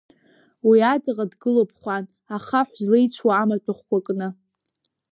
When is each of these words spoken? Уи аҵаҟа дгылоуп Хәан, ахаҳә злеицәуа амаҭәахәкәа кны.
Уи 0.67 0.79
аҵаҟа 0.91 1.25
дгылоуп 1.31 1.71
Хәан, 1.79 2.03
ахаҳә 2.35 2.75
злеицәуа 2.83 3.33
амаҭәахәкәа 3.41 4.05
кны. 4.05 4.27